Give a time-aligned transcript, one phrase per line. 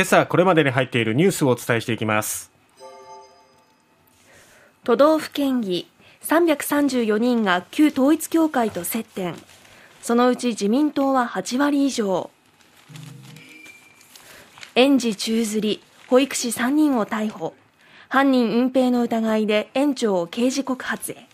[0.00, 2.50] 今朝これまでに入っているニュースをお伝えしていきます。
[4.82, 5.90] 都道府県議
[6.22, 9.34] 334人が旧統一教会と接点。
[10.00, 12.30] そのうち自民党は8割以上。
[14.74, 17.52] 園児宙づり保育士3人を逮捕。
[18.08, 21.29] 犯人隠蔽の疑いで園長を刑事告発へ。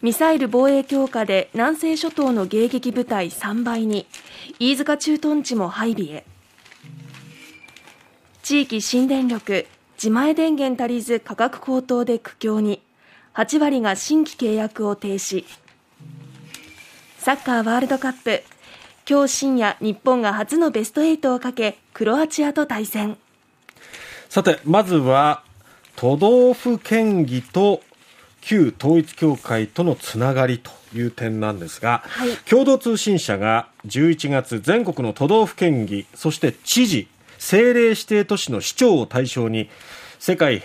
[0.00, 4.06] ミサイル防衛強化で南西諸島の迎撃部隊3倍に
[4.60, 6.24] 飯塚駐屯地も配備へ。
[8.44, 12.80] 地域新電力自前電源足りず価格高騰で苦境に
[13.34, 15.44] 8割が新規契約を停止。
[17.18, 18.44] サッカーワールドカップ
[19.10, 23.18] 今日深夜日本が初のベスト8をかけクロアチアと対戦。
[24.28, 25.42] さてまずは
[25.96, 27.82] 都道府県議と
[28.40, 39.68] 旧統一教会とのつながりという点なんですが、はい、共同通信社が11月全国の都道府県議そして知事政令指定都市の市長を対象に
[40.18, 40.62] 世界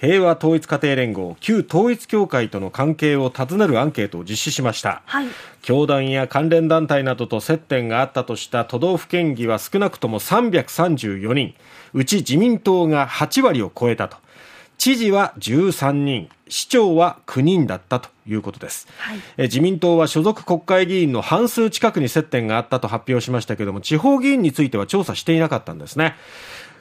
[0.00, 5.28] 平和統一家庭連合旧統一教会との関係を尋ねるアンケートを実施しました、はい、
[5.62, 11.54] 教団や関連団体などと接点があったとした都道府県議は少なくとも334人。
[11.94, 14.16] うち自民党が8割を超えたと
[14.78, 26.14] 知事は13人市長は9人だったということです、はい、自民党は所属国会議員の半数近くに接点があったと発表しましたけれども地方議員については調査していなかったんですね。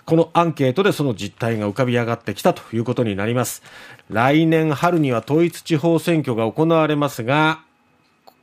[0.06, 3.64] このアンケートでその実態が浮かび上がってきたということになります。
[4.10, 7.62] 来年春には統一地方選挙が行われますが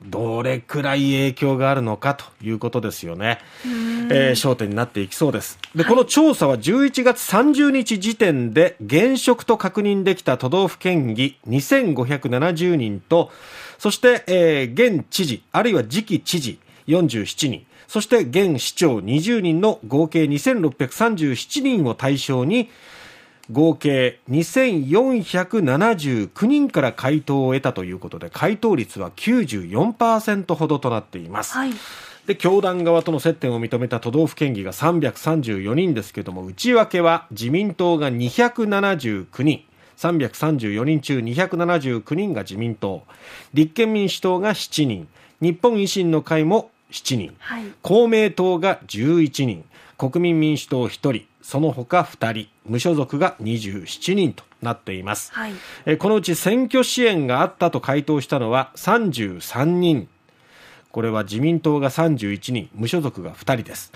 [0.02, 5.58] どれくらい影響があるのかということですよね、えー、焦点になっていきそうです。
[5.74, 13.30] で、この調査は11月30日時点で現職と確認できた都道府県議2570人と
[13.78, 22.70] そして、えー、現知事あるいは次期知事47人そして現市長20人の合計2637人を対象に
[23.50, 31.54] 合計2479人から回答を得たということで回答率は94%ほどとなっています。
[31.54, 31.72] はい。
[32.26, 39.64] で教団側との接点を認めた都道府県議が334人ですけれども内訳は自民党が279人。
[39.96, 43.02] 334人中279人が自民党。
[43.52, 45.08] 立憲民主党が7人。
[45.40, 49.64] 日本維新の会も7人、はい、公明党が11人。
[49.98, 55.52] 国民民主党1人その他2人無所属が27人となっています、はい、
[55.86, 60.08] えこのうち選挙支援があったと回答したのは33人。
[60.92, 63.92] これは自民党が31人無所属が2人です。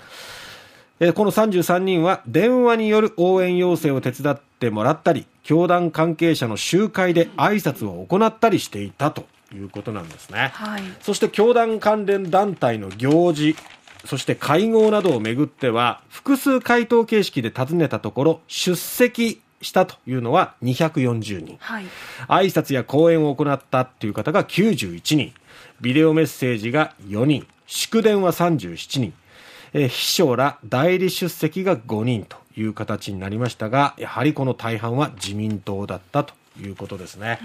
[1.13, 13.57] この33人は電話による応援要請を手伝ってもらったり教団関係者の集会で挨拶を行ったりしていたということなんですね、はい、そして教団関連団体の行事
[14.05, 21.85] そして会合などをめぐっては複数回答形式で尋ねたところ出席したというのは240人、はい、
[22.27, 25.33] 挨拶や講演を行ったという方が91人。
[25.81, 27.47] ビデオメッセージが4人。
[27.67, 29.13] 祝電は37人。
[29.73, 37.39] え秘書ら代理出席が5人という形になりましたがやはりこの大半は自民党だったということですね。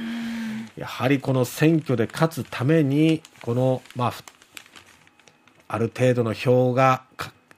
[0.76, 4.14] やはりこの選挙で勝つためにこのまあ
[5.72, 7.02] ある程度の票が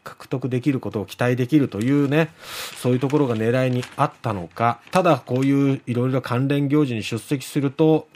[0.05, 2.31] 獲得できることを期待できるというね、
[2.77, 8.09] そういうところが狙いにあったのか、ただこういういろいろ関連行事に出席すると、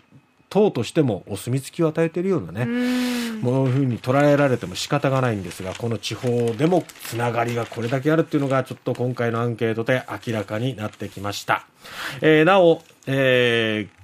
[0.50, 2.66] 党としてもお墨付きを与えているようなね、
[3.40, 11.66] もういうふうに捉えられても仕方がないんですが、この地方でもつながりがこれだけあるっていうのが、ちょっと今回のアンケートで明らかになってきました。
[12.20, 13.95] えー、なお、えー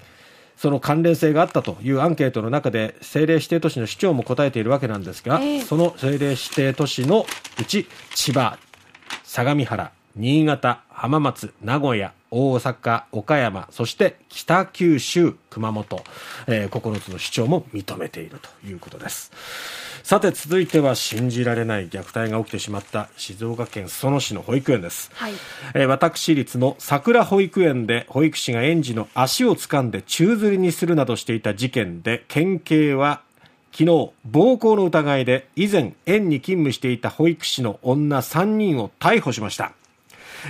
[0.62, 7.26] その関連性があったというアンケートの中で政令指定都市の市長も答えているわけなんですが、えー、その政令指定都市の
[7.60, 8.56] うち千葉、
[9.24, 16.02] 相模原、新潟、浜松、名古屋、大阪、岡山、そして北九州、熊本、
[16.46, 19.30] えー、9つの市長も認めているということです。
[20.02, 25.32] さて続いては信じられない虐待が起きてしまった静岡県裾野市の保育園です、はい、
[25.74, 33.22] えー、私立の桜保育園で保育士が園児の足を掴んで宙づりにするなどしていた事件で県警は
[33.70, 39.72] 昨日暴行の疑いで以前園に勤務していた保育士の女3人を逮捕しました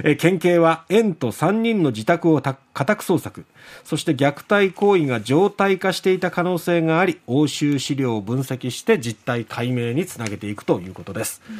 [0.04, 3.44] え県警は園と3人の自宅を家宅捜索。
[3.84, 11.58] そして虐待行為が常態化していた可能性があり押収資料を分析して実態解明につなげていくということです、うん、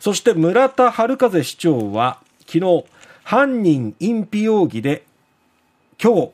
[0.00, 2.84] そして村田春風市長は昨日
[3.24, 5.04] 犯人隠避容疑で
[6.02, 6.30] 今日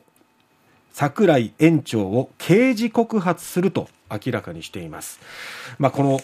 [0.93, 5.19] 櫻井園長を刑事告発すると明らかにしています、
[5.79, 6.19] まあ、この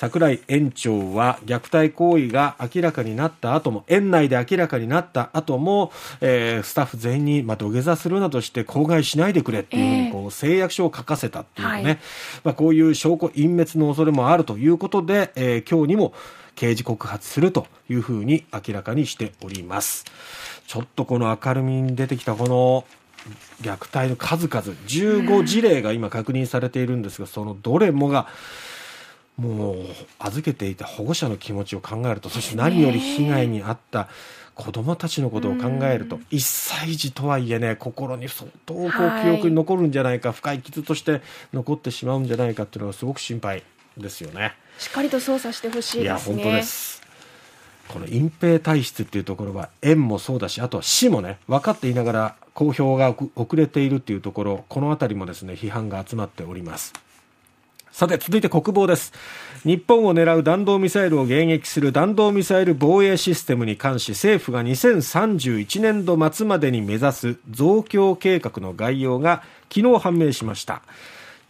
[0.00, 5.92] 櫻井園長は虐待行為が明らかになった後も園内で明らかになった後も、
[6.22, 11.98] えー、スタッフ全員に、まあ、土下座するなどして口外しないでくれっていうふうにこう誓約書を書かせたっていうね、はい、
[12.44, 16.14] まあ、こういう証拠隠滅の恐れもあるということで、えー、今日にも
[16.54, 20.06] 刑事告発するというふうに明らかにしております。
[20.66, 22.86] ちょっとこの明るみに出てきたこの
[23.60, 28.28] 虐待の数々15事例が今確認されているんですがそのどれもが
[29.40, 29.76] もう
[30.18, 34.08] 預けていた保護者の気持ちを考えるとそして何より被害に遭った
[34.54, 38.90] 子どもたちのことを考えると1歳児とはいえね心に相当こう
[39.22, 41.22] 記憶に残るんじゃないか、深い傷として
[41.54, 43.62] 残ってしまうんじゃないかっていうのがすごく心配
[43.96, 44.54] ですよね。
[44.78, 47.00] しっかりと捜査してほしい、ね、いや本当です。
[47.88, 56.92] この隠蔽体質っていうところは園もそうだしあとは市もね分かっていながら公表が遅れているっていうところこの辺りもですね批判が集まっております
[57.92, 59.12] さて続いて国防です。
[59.64, 69.42] 日本を狙う弾道ミサイルを迎撃する弾道ミサイル防衛システムに関し政府が2031年度末までに目指す増強計画の概要が
[69.72, 70.82] 昨日判明しました。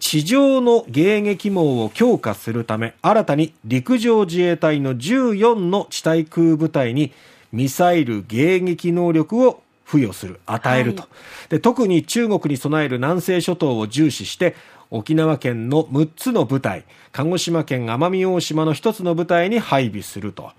[0.01, 7.13] 地上の迎撃網を強化するため新たに陸上自衛隊の14の地対空部隊に
[7.53, 11.09] ミサイル迎撃能力を付与する与えると、は
[11.49, 14.55] い、で特に中国に備える南西諸島を重視して
[14.91, 20.51] 沖縄県の6つの部隊鹿児島県奄美大島の1つの部隊に配備すると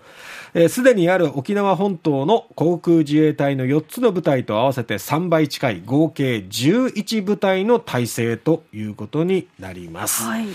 [0.67, 10.23] すで、にある沖縄本島の航空自衛隊の4つの部隊と合わせて3倍近い合計11部隊の体制ということになります。
[10.23, 10.47] はい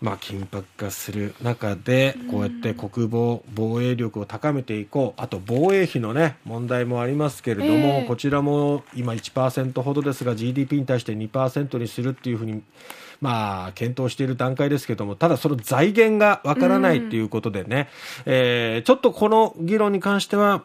[0.00, 5.20] まあ、緊迫化する中でこうやって国防防衛力を高めていこう。
[5.20, 12.62] あと防衛費の、ね、問題もありますけれども、えー、こちらも今1%ほどですが GDP に対して2%にするっていうふうに
[13.20, 17.90] まあ、検討している段階ですけれども、ただその財源がわからないということでね、
[18.24, 20.64] うん、えー、ちょっとこの議論に関しては、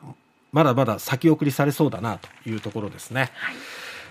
[0.53, 3.29] まだまだ先送りされそうだなというところですね。
[3.33, 3.55] はい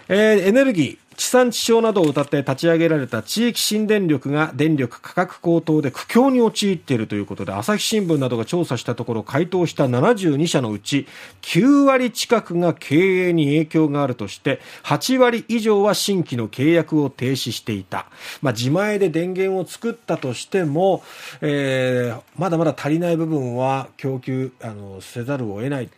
[0.08, 11.06] えー、エネルギー、地産地消などを謳って立ち上げられた地域新電力が電力価格高騰で苦境に陥っているということで朝日新聞などが調査したところ回答した72社のうち
[11.42, 18.06] 9割近くが経営に影響があるとして8割以上は新規の契約を停止していた、
[18.42, 21.02] まあ、自前で電源を作ったとしても、
[21.40, 25.88] えー、まだまだ足りない部分は供給あのせざるを得ない。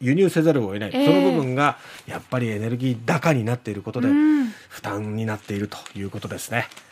[0.00, 4.08] 輸入せざるを得ない、えー、その部分がやっぱりエネルギー高になっていることで
[4.68, 6.68] 負担になっているということですね。